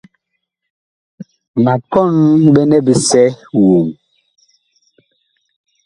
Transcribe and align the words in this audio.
Ma 1.63 1.73
kɔn 1.91 2.09
ɓɛnɛ 2.53 2.77
bisɛ 2.85 3.23
woŋ. 3.63 3.87